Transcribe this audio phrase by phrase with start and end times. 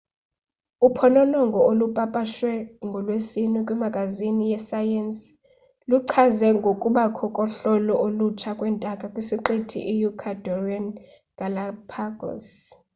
[0.87, 2.53] uphononongo olupapashwe
[2.85, 5.27] ngolwesine kwimagazini yesayensi
[5.87, 10.85] luichaze ngokubakho kohlobo olutsha lwentaka kwisiqithi i-ecuadorean
[11.39, 12.47] galápagos